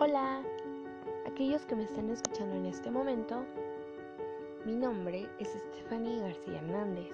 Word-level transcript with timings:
Hola, 0.00 0.44
aquellos 1.26 1.66
que 1.66 1.74
me 1.74 1.82
están 1.82 2.08
escuchando 2.08 2.54
en 2.54 2.66
este 2.66 2.88
momento, 2.88 3.44
mi 4.64 4.76
nombre 4.76 5.28
es 5.40 5.48
Stephanie 5.48 6.20
García 6.20 6.58
Hernández. 6.58 7.10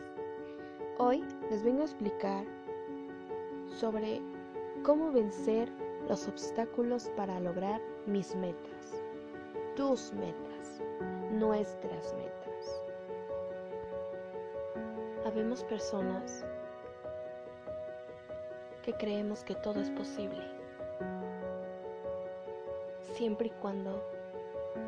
Hoy 0.99 1.25
les 1.49 1.63
vengo 1.63 1.81
a 1.81 1.87
explicar 1.87 2.45
sobre 3.81 4.21
cómo 4.83 5.11
vencer 5.13 5.73
los 6.11 6.29
obstáculos 6.29 7.11
para 7.17 7.41
lograr 7.41 7.81
mis 8.05 8.37
metas, 8.37 9.01
tus 9.77 10.13
metas, 10.13 10.83
nuestras 11.33 12.13
metas. 12.13 12.83
Habemos 15.25 15.65
personas 15.65 16.45
que 18.83 18.93
creemos 18.93 19.43
que 19.43 19.55
todo 19.55 19.81
es 19.81 19.89
posible 19.89 20.64
siempre 23.15 23.47
y 23.47 23.51
cuando 23.63 24.03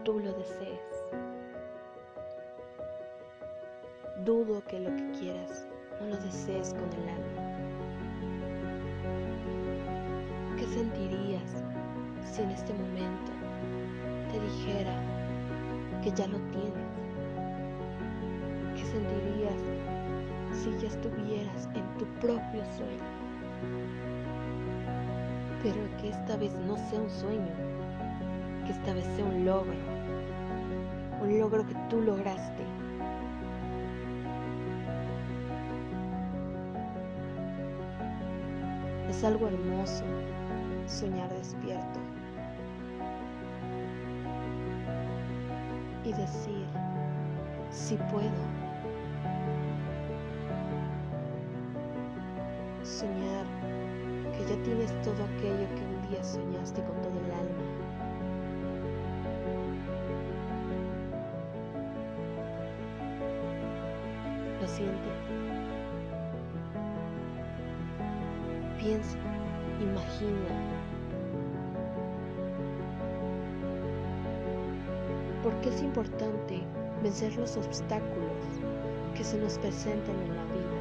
tú 0.04 0.18
lo 0.18 0.32
desees. 0.32 1.12
Dudo 4.24 4.64
que 4.64 4.80
lo 4.80 4.90
que 4.96 5.10
quieras 5.18 5.68
no 6.00 6.08
lo 6.08 6.16
desees 6.16 6.74
con 6.74 6.92
el 6.92 7.08
alma. 7.08 7.56
¿Qué 10.58 10.66
sentirías 10.66 11.62
si 12.24 12.42
en 12.42 12.50
este 12.50 12.72
momento 12.74 13.32
te 14.32 14.40
dijera 14.40 15.00
que 16.02 16.10
ya 16.10 16.26
lo 16.26 16.38
tienes? 16.50 16.86
¿Qué 18.74 18.84
sentirías 18.84 19.62
si 20.52 20.76
ya 20.80 20.88
estuvieras 20.88 21.68
en 21.74 21.98
tu 21.98 22.06
propio 22.20 22.64
sueño? 22.76 23.06
Pero 25.62 25.76
que 26.00 26.08
esta 26.08 26.36
vez 26.36 26.52
no 26.66 26.76
sea 26.76 27.00
un 27.00 27.10
sueño, 27.10 27.85
que 28.66 28.72
esta 28.72 28.92
vez 28.92 29.04
sea 29.14 29.24
un 29.24 29.44
logro, 29.44 29.74
un 31.22 31.38
logro 31.38 31.64
que 31.66 31.74
tú 31.88 32.00
lograste. 32.00 32.64
Es 39.08 39.22
algo 39.22 39.46
hermoso 39.46 40.04
soñar 40.86 41.30
despierto 41.30 42.00
y 46.04 46.12
decir, 46.12 46.66
si 47.70 47.96
puedo. 47.96 48.56
Soñar 52.82 53.44
que 54.32 54.44
ya 54.44 54.62
tienes 54.62 55.02
todo 55.02 55.24
aquello 55.24 55.66
que 55.74 55.82
un 55.82 56.10
día 56.10 56.22
soñaste 56.22 56.82
con 56.84 57.00
todo 57.02 57.18
el 57.18 57.30
alma. 57.32 57.75
Lo 64.76 64.82
siente. 64.82 65.08
Piensa, 68.78 69.16
imagina. 69.80 70.50
¿Por 75.42 75.54
qué 75.60 75.70
es 75.70 75.82
importante 75.82 76.62
vencer 77.02 77.34
los 77.36 77.56
obstáculos 77.56 78.32
que 79.14 79.24
se 79.24 79.38
nos 79.38 79.56
presentan 79.58 80.16
en 80.16 80.36
la 80.36 80.44
vida? 80.44 80.76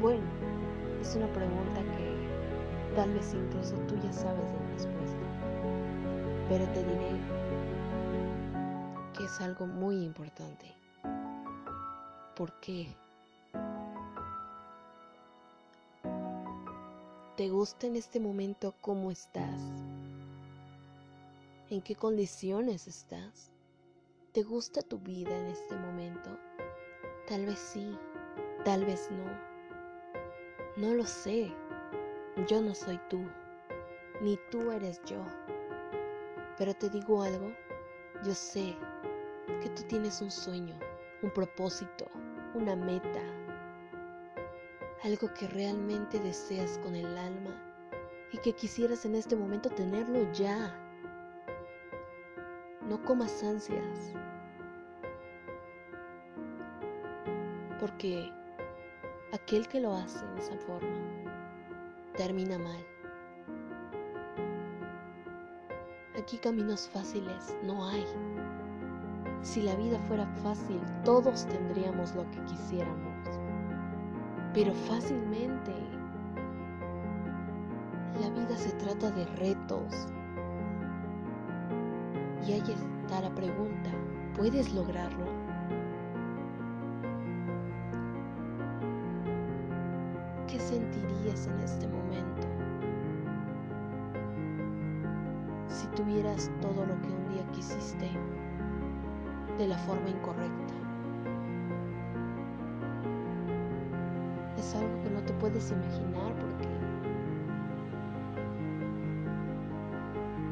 Bueno, 0.00 0.24
es 1.00 1.14
una 1.14 1.28
pregunta 1.28 1.82
que 1.82 2.96
tal 2.96 3.12
vez 3.12 3.32
incluso 3.32 3.76
tú 3.86 3.94
ya 4.02 4.12
sabes 4.12 4.50
la 4.52 4.74
respuesta. 4.74 5.26
Pero 6.48 6.64
te 6.72 6.82
diré 6.82 7.12
que 9.16 9.24
es 9.24 9.40
algo 9.40 9.66
muy 9.66 10.02
importante. 10.04 10.77
¿Por 12.38 12.52
qué? 12.60 12.86
¿Te 17.36 17.48
gusta 17.48 17.88
en 17.88 17.96
este 17.96 18.20
momento 18.20 18.76
cómo 18.80 19.10
estás? 19.10 19.60
¿En 21.68 21.82
qué 21.82 21.96
condiciones 21.96 22.86
estás? 22.86 23.50
¿Te 24.30 24.44
gusta 24.44 24.82
tu 24.82 25.00
vida 25.00 25.36
en 25.36 25.46
este 25.46 25.74
momento? 25.74 26.30
Tal 27.26 27.44
vez 27.44 27.58
sí, 27.58 27.98
tal 28.64 28.84
vez 28.84 29.10
no. 29.10 29.24
No 30.76 30.94
lo 30.94 31.06
sé. 31.06 31.52
Yo 32.46 32.62
no 32.62 32.72
soy 32.72 33.00
tú, 33.10 33.20
ni 34.20 34.38
tú 34.52 34.70
eres 34.70 35.02
yo. 35.06 35.24
Pero 36.56 36.72
te 36.72 36.88
digo 36.88 37.20
algo, 37.20 37.50
yo 38.22 38.32
sé 38.32 38.76
que 39.60 39.70
tú 39.70 39.82
tienes 39.88 40.22
un 40.22 40.30
sueño, 40.30 40.78
un 41.22 41.32
propósito, 41.32 42.06
una 42.54 42.76
meta, 42.76 43.22
algo 45.04 45.32
que 45.34 45.48
realmente 45.48 46.18
deseas 46.18 46.78
con 46.78 46.94
el 46.94 47.16
alma 47.16 47.54
y 48.32 48.38
que 48.38 48.52
quisieras 48.52 49.04
en 49.04 49.14
este 49.14 49.36
momento 49.36 49.70
tenerlo 49.70 50.30
ya. 50.32 50.74
No 52.88 53.02
comas 53.04 53.42
ansias, 53.42 54.12
porque 57.78 58.32
aquel 59.32 59.68
que 59.68 59.80
lo 59.80 59.94
hace 59.94 60.24
de 60.26 60.40
esa 60.40 60.56
forma 60.58 60.98
termina 62.16 62.58
mal. 62.58 62.86
Aquí 66.18 66.38
caminos 66.38 66.88
fáciles 66.88 67.56
no 67.62 67.86
hay. 67.86 68.04
Si 69.42 69.62
la 69.62 69.74
vida 69.76 69.98
fuera 70.00 70.26
fácil, 70.42 70.80
todos 71.04 71.46
tendríamos 71.46 72.14
lo 72.14 72.28
que 72.30 72.42
quisiéramos. 72.44 73.28
Pero 74.52 74.72
fácilmente. 74.74 75.72
La 78.20 78.28
vida 78.30 78.56
se 78.56 78.72
trata 78.72 79.10
de 79.12 79.24
retos. 79.36 80.08
Y 82.46 82.52
ahí 82.52 82.62
está 82.66 83.20
la 83.20 83.34
pregunta, 83.34 83.90
¿puedes 84.36 84.72
lograrlo? 84.72 85.26
¿Qué 90.46 90.58
sentirías 90.58 91.46
en 91.46 91.60
este 91.60 91.86
momento 91.88 92.46
si 95.68 95.86
tuvieras 95.88 96.50
todo 96.62 96.86
lo 96.86 97.00
que 97.02 97.08
un 97.08 97.28
día 97.34 97.46
quisiste? 97.52 98.10
De 99.58 99.66
la 99.66 99.76
forma 99.78 100.08
incorrecta. 100.08 100.74
Es 104.56 104.74
algo 104.76 105.02
que 105.02 105.10
no 105.10 105.20
te 105.22 105.32
puedes 105.34 105.70
imaginar 105.72 106.32
porque 106.36 106.68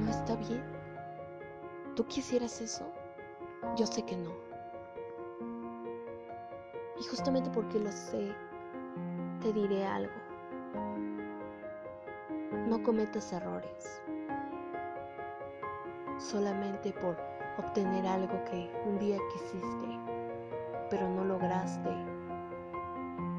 no 0.05 0.11
está 0.11 0.34
bien. 0.37 0.62
¿Tú 1.95 2.05
quisieras 2.06 2.61
eso? 2.61 2.84
Yo 3.77 3.87
sé 3.87 4.03
que 4.03 4.16
no. 4.16 4.33
Y 7.00 7.05
justamente 7.05 7.49
porque 7.50 7.78
lo 7.78 7.93
sé, 7.93 8.34
te 9.41 9.53
diré 9.53 9.87
algo. 9.87 10.12
No 12.66 12.83
cometas 12.83 13.33
errores. 13.33 14.03
Solamente 16.19 16.93
por 16.93 17.36
obtener 17.59 18.06
algo 18.06 18.43
que 18.44 18.71
un 18.87 18.99
día 18.99 19.19
quisiste, 19.33 19.99
pero 20.91 21.09
no 21.09 21.25
lograste 21.25 21.91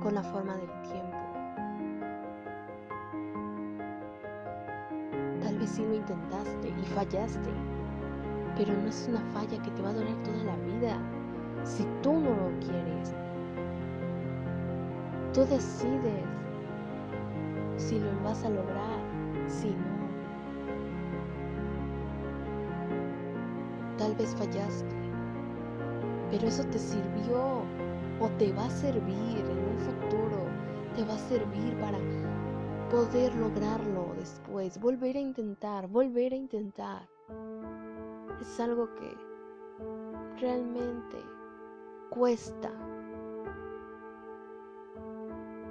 con 0.02 0.16
la 0.16 0.24
forma 0.24 0.56
del 0.58 0.82
tiempo. 0.82 1.18
Tal 5.42 5.58
vez 5.60 5.70
sí 5.70 5.86
lo 5.86 5.96
intentaste 5.96 6.70
y 6.70 6.86
fallaste, 6.94 7.50
pero 8.56 8.74
no 8.74 8.90
es 8.90 9.08
una 9.10 9.22
falla 9.34 9.62
que 9.62 9.72
te 9.72 9.82
va 9.82 9.90
a 9.90 9.94
durar 9.94 10.16
toda 10.24 10.44
la 10.44 10.56
vida 10.58 10.98
si 11.64 11.86
tú 12.02 12.14
no 12.14 12.30
lo 12.30 12.60
quieres. 12.60 13.14
Tú 15.34 15.46
decides 15.46 16.26
si 17.78 18.00
lo 18.00 18.12
vas 18.24 18.44
a 18.44 18.50
lograr, 18.50 19.00
si 19.48 19.70
no. 19.70 20.07
Tal 23.98 24.14
vez 24.16 24.36
fallaste, 24.36 24.96
pero 26.30 26.48
eso 26.48 26.64
te 26.66 26.78
sirvió 26.78 27.64
o 28.20 28.30
te 28.38 28.54
va 28.54 28.66
a 28.66 28.70
servir 28.70 29.38
en 29.38 29.58
un 29.58 29.78
futuro, 29.80 30.46
te 30.96 31.04
va 31.04 31.16
a 31.16 31.18
servir 31.18 31.76
para 31.80 31.98
poder 32.90 33.34
lograrlo 33.36 34.14
después, 34.16 34.80
volver 34.80 35.18
a 35.18 35.20
intentar, 35.20 35.88
volver 35.88 36.34
a 36.34 36.36
intentar. 36.36 37.08
Es 38.40 38.60
algo 38.60 38.94
que 38.96 39.18
realmente 40.40 41.18
cuesta, 42.10 42.72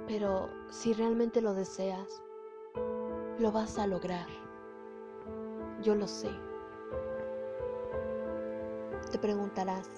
pero 0.07 0.49
si 0.69 0.93
realmente 0.93 1.41
lo 1.41 1.53
deseas, 1.53 2.21
lo 3.39 3.51
vas 3.51 3.79
a 3.79 3.87
lograr. 3.87 4.27
yo 5.81 5.95
lo 5.95 6.07
sé. 6.07 6.46
Te 9.11 9.17
preguntarás, 9.17 9.89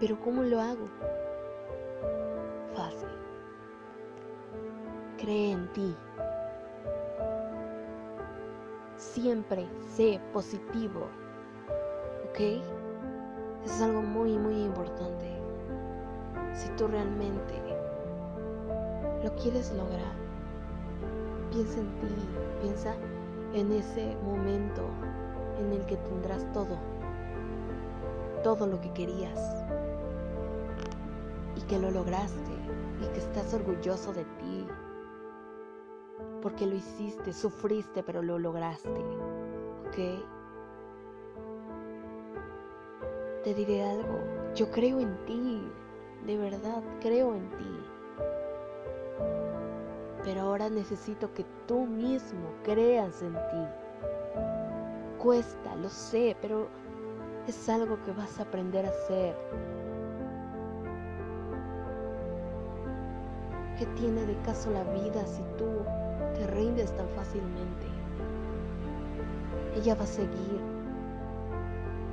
¿pero 0.00 0.18
cómo 0.20 0.42
lo 0.42 0.58
hago? 0.58 0.88
Fácil. 2.74 3.08
Cree 5.18 5.52
en 5.52 5.70
ti. 5.74 5.94
Siempre 8.96 9.68
sé 9.94 10.18
positivo. 10.32 11.08
¿Ok? 12.30 12.40
Es 13.66 13.82
algo 13.82 14.00
muy, 14.00 14.38
muy 14.38 14.62
importante. 14.62 15.30
Si 16.54 16.70
tú 16.70 16.88
realmente 16.88 17.54
lo 19.22 19.34
quieres 19.36 19.72
lograr, 19.72 20.14
piensa 21.50 21.80
en 21.80 22.00
ti, 22.00 22.14
piensa 22.62 22.94
en 23.52 23.72
ese 23.72 24.16
momento 24.24 24.88
en 25.58 25.72
el 25.74 25.84
que 25.84 25.96
tendrás 25.96 26.50
todo, 26.52 26.78
todo 28.42 28.66
lo 28.66 28.80
que 28.80 28.92
querías 28.92 29.38
y 31.56 31.62
que 31.62 31.78
lo 31.78 31.90
lograste 31.90 32.52
y 33.02 33.06
que 33.12 33.18
estás 33.18 33.52
orgulloso 33.54 34.12
de 34.12 34.24
ti, 34.24 34.66
porque 36.42 36.66
lo 36.66 36.74
hiciste, 36.74 37.32
sufriste, 37.32 38.02
pero 38.02 38.22
lo 38.22 38.38
lograste, 38.38 38.88
¿ok? 39.88 39.96
Te 43.44 43.54
diré 43.54 43.82
algo, 43.82 44.20
yo 44.54 44.70
creo 44.70 45.00
en 45.00 45.16
ti, 45.24 45.62
de 46.26 46.36
verdad 46.36 46.82
creo 47.00 47.34
en 47.34 47.48
ti. 47.56 47.80
Pero 50.22 50.42
ahora 50.42 50.68
necesito 50.68 51.32
que 51.32 51.46
tú 51.66 51.86
mismo 51.86 52.52
creas 52.62 53.22
en 53.22 53.32
ti. 53.32 53.66
Cuesta, 55.18 55.74
lo 55.76 55.88
sé, 55.88 56.36
pero 56.42 56.68
es 57.50 57.68
algo 57.68 58.00
que 58.04 58.12
vas 58.12 58.38
a 58.38 58.44
aprender 58.44 58.86
a 58.86 58.90
hacer. 58.90 59.36
¿Qué 63.76 63.86
tiene 63.96 64.24
de 64.24 64.36
caso 64.42 64.70
la 64.70 64.84
vida 64.84 65.26
si 65.26 65.42
tú 65.58 65.66
te 66.34 66.46
rindes 66.46 66.94
tan 66.94 67.08
fácilmente? 67.08 67.86
Ella 69.74 69.96
va 69.96 70.04
a 70.04 70.06
seguir 70.06 70.60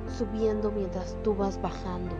subiendo 0.08 0.72
mientras 0.72 1.16
tú 1.22 1.36
vas 1.36 1.60
bajando. 1.62 2.16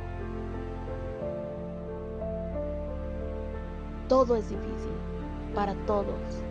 Todo 4.09 4.37
es 4.37 4.49
difícil 4.49 4.93
para 5.57 5.75
todos, 5.87 6.45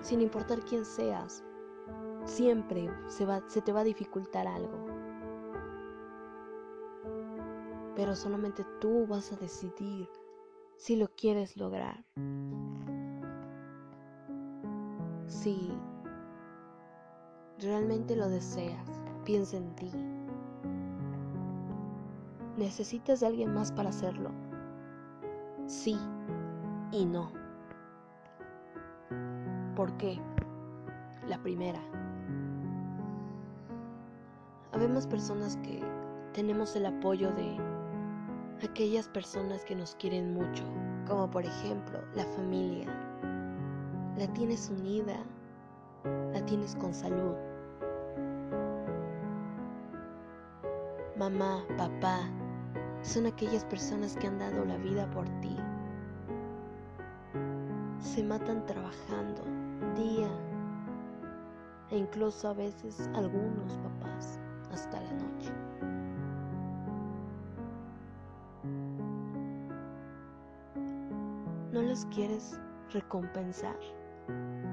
sin 0.00 0.20
importar 0.20 0.58
quién 0.62 0.84
seas. 0.84 1.44
Siempre 2.24 2.90
se, 3.06 3.24
se 3.46 3.62
te 3.62 3.72
va 3.72 3.80
a 3.80 3.84
dificultar 3.84 4.48
algo. 4.48 4.91
Pero 7.94 8.14
solamente 8.14 8.64
tú 8.80 9.06
vas 9.06 9.32
a 9.32 9.36
decidir 9.36 10.08
si 10.76 10.96
lo 10.96 11.08
quieres 11.08 11.56
lograr. 11.56 12.04
Si 15.26 15.72
realmente 17.58 18.16
lo 18.16 18.28
deseas, 18.28 18.88
piensa 19.24 19.56
en 19.56 19.74
ti. 19.76 19.90
¿Necesitas 22.56 23.20
de 23.20 23.26
alguien 23.26 23.54
más 23.54 23.72
para 23.72 23.90
hacerlo? 23.90 24.30
Sí 25.66 25.98
y 26.90 27.04
no. 27.04 27.30
¿Por 29.74 29.96
qué? 29.96 30.20
La 31.28 31.42
primera. 31.42 31.80
Habemos 34.72 35.06
personas 35.06 35.56
que 35.58 35.82
tenemos 36.32 36.76
el 36.76 36.86
apoyo 36.86 37.30
de 37.32 37.71
aquellas 38.64 39.08
personas 39.08 39.64
que 39.64 39.74
nos 39.74 39.94
quieren 39.96 40.34
mucho, 40.34 40.64
como 41.06 41.30
por 41.30 41.44
ejemplo 41.44 42.00
la 42.14 42.24
familia. 42.24 42.86
La 44.16 44.26
tienes 44.34 44.70
unida, 44.70 45.16
la 46.32 46.44
tienes 46.44 46.76
con 46.76 46.94
salud. 46.94 47.34
Mamá, 51.16 51.64
papá, 51.76 52.20
son 53.02 53.26
aquellas 53.26 53.64
personas 53.64 54.16
que 54.16 54.26
han 54.26 54.38
dado 54.38 54.64
la 54.64 54.76
vida 54.78 55.10
por 55.10 55.28
ti. 55.40 55.56
Se 58.00 58.22
matan 58.22 58.64
trabajando 58.66 59.42
día 59.96 60.28
e 61.90 61.98
incluso 61.98 62.48
a 62.48 62.54
veces 62.54 63.08
algunos 63.14 63.72
papás 63.78 63.91
¿No 71.72 71.80
les 71.80 72.04
quieres 72.06 72.60
recompensar? 72.90 73.78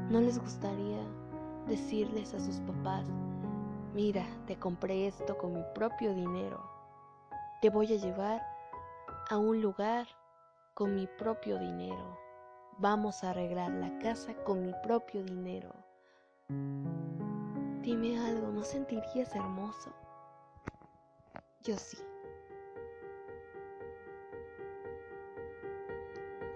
¿No 0.10 0.20
les 0.20 0.38
gustaría 0.38 1.02
decirles 1.66 2.34
a 2.34 2.42
sus 2.42 2.60
papás, 2.60 3.08
mira, 3.94 4.26
te 4.48 4.58
compré 4.58 5.08
esto 5.08 5.38
con 5.38 5.54
mi 5.54 5.64
propio 5.74 6.14
dinero? 6.14 6.62
Te 7.62 7.70
voy 7.70 7.94
a 7.94 7.96
llevar 7.96 8.46
a 9.30 9.38
un 9.38 9.62
lugar 9.62 10.08
con 10.74 10.94
mi 10.94 11.08
propio 11.18 11.58
dinero. 11.58 12.20
Vamos 12.80 13.24
a 13.24 13.30
arreglar 13.30 13.72
la 13.72 13.98
casa 14.00 14.34
con 14.44 14.66
mi 14.66 14.74
propio 14.84 15.24
dinero. 15.24 15.74
Dime 17.82 18.20
algo, 18.20 18.50
¿no 18.50 18.62
sentirías 18.62 19.34
hermoso? 19.38 19.90
Yo 21.64 21.78
sí. 21.78 22.09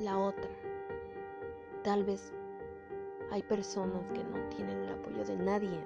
La 0.03 0.17
otra. 0.17 0.49
Tal 1.81 2.03
vez 2.03 2.33
hay 3.31 3.41
personas 3.41 4.05
que 4.11 4.21
no 4.21 4.49
tienen 4.49 4.79
el 4.79 4.89
apoyo 4.89 5.23
de 5.23 5.37
nadie, 5.37 5.79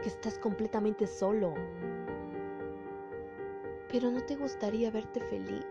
que 0.00 0.08
estás 0.08 0.38
completamente 0.38 1.08
solo. 1.08 1.54
Pero 3.90 4.12
¿no 4.12 4.20
te 4.20 4.36
gustaría 4.36 4.92
verte 4.92 5.18
feliz? 5.18 5.66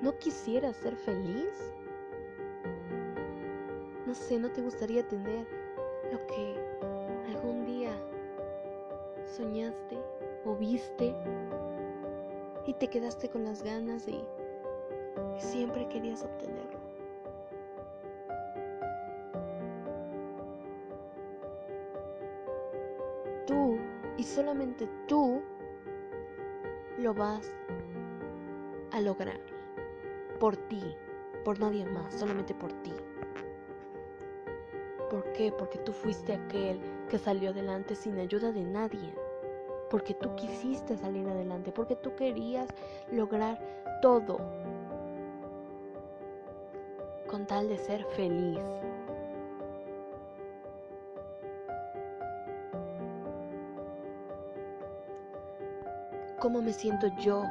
¿No 0.00 0.16
quisieras 0.16 0.74
ser 0.76 0.96
feliz? 0.96 1.74
No 4.06 4.14
sé, 4.14 4.38
¿no 4.38 4.50
te 4.50 4.62
gustaría 4.62 5.06
tener 5.06 5.46
lo 6.10 6.26
que 6.28 6.56
algún 7.28 7.66
día 7.66 7.92
soñaste 9.26 9.98
o 10.46 10.56
viste 10.56 11.14
y 12.66 12.72
te 12.72 12.88
quedaste 12.88 13.28
con 13.28 13.44
las 13.44 13.62
ganas 13.62 14.08
y, 14.08 14.24
siempre 15.40 15.88
querías 15.88 16.22
obtenerlo? 16.22 16.80
Tú 23.46 23.78
y 24.16 24.24
solamente 24.24 24.88
tú 25.08 25.42
lo 26.98 27.14
vas 27.14 27.54
a 28.92 29.00
lograr 29.00 29.40
por 30.38 30.56
ti, 30.56 30.82
por 31.44 31.58
nadie 31.58 31.84
más, 31.86 32.14
solamente 32.14 32.54
por 32.54 32.72
ti. 32.82 32.92
¿Por 35.10 35.32
qué? 35.32 35.52
Porque 35.52 35.78
tú 35.78 35.92
fuiste 35.92 36.32
aquel 36.32 36.80
que 37.08 37.18
salió 37.18 37.50
adelante 37.50 37.94
sin 37.94 38.18
ayuda 38.18 38.50
de 38.50 38.64
nadie. 38.64 39.14
Porque 39.90 40.14
tú 40.14 40.34
quisiste 40.36 40.96
salir 40.96 41.28
adelante, 41.28 41.70
porque 41.70 41.96
tú 41.96 42.14
querías 42.14 42.68
lograr 43.10 43.60
todo 44.00 44.38
con 47.32 47.46
tal 47.46 47.66
de 47.66 47.78
ser 47.78 48.04
feliz. 48.14 48.60
¿Cómo 56.38 56.60
me 56.60 56.74
siento 56.74 57.06
yo 57.18 57.44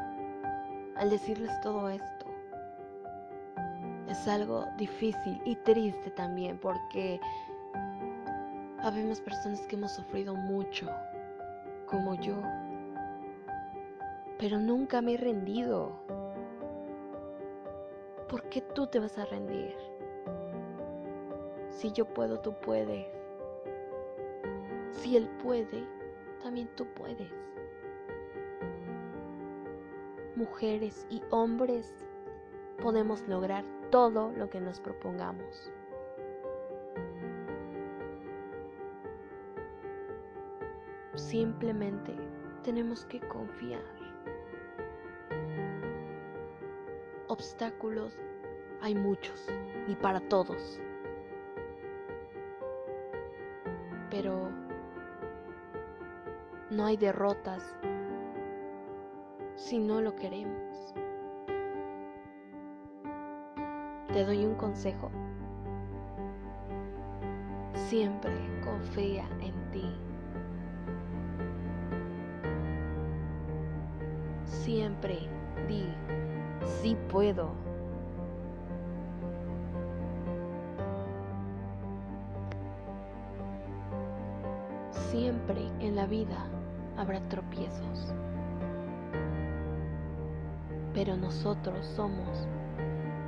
al 0.96 1.10
decirles 1.10 1.50
todo 1.62 1.90
esto? 1.90 2.26
Es 4.08 4.28
algo 4.28 4.68
difícil 4.78 5.42
y 5.46 5.56
triste 5.56 6.12
también 6.12 6.60
porque 6.60 7.20
habemos 8.84 9.20
personas 9.20 9.62
que 9.62 9.78
hemos 9.78 9.94
sufrido 9.94 10.36
mucho, 10.36 10.92
como 11.88 12.14
yo, 12.14 12.36
pero 14.38 14.60
nunca 14.60 15.02
me 15.02 15.16
he 15.16 15.18
rendido. 15.18 16.01
¿Por 18.32 18.50
qué 18.50 18.62
tú 18.62 18.88
te 18.88 19.00
vas 19.00 19.16
a 19.20 19.26
rendir? 19.26 19.76
Si 21.70 21.92
yo 21.92 22.06
puedo, 22.06 22.40
tú 22.40 22.56
puedes. 22.62 23.06
Si 24.90 25.16
él 25.16 25.30
puede, 25.44 25.86
también 26.42 26.68
tú 26.76 26.88
puedes 26.96 27.32
mujeres 30.42 31.06
y 31.12 31.22
hombres 31.30 31.94
podemos 32.82 33.22
lograr 33.28 33.64
todo 33.92 34.32
lo 34.32 34.50
que 34.50 34.60
nos 34.60 34.80
propongamos. 34.80 35.72
Simplemente 41.14 42.16
tenemos 42.64 43.06
que 43.06 43.20
confiar. 43.28 44.01
Obstáculos 47.32 48.12
hay 48.82 48.94
muchos 48.94 49.48
y 49.88 49.96
para 49.96 50.20
todos. 50.20 50.82
Pero 54.10 54.50
no 56.70 56.86
hay 56.86 56.98
derrotas 56.98 57.64
si 59.56 59.80
no 59.80 60.02
lo 60.02 60.14
queremos. 60.14 60.94
Te 64.12 64.26
doy 64.26 64.46
un 64.46 64.56
consejo. 64.56 65.10
Siempre 67.76 68.34
confía 68.62 69.26
en 69.40 69.72
ti. 69.72 69.90
Siempre 74.44 75.30
di, 75.70 75.88
sí 76.82 76.98
puedo. 77.10 77.50
Siempre 85.10 85.70
en 85.80 85.96
la 85.96 86.06
vida 86.08 86.46
habrá 86.98 87.20
tropiezos, 87.28 88.14
pero 90.94 91.18
nosotros 91.18 91.86
somos 91.86 92.48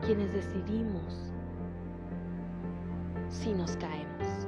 quienes 0.05 0.31
decidimos 0.33 1.31
si 3.29 3.51
nos 3.53 3.75
caemos. 3.77 4.42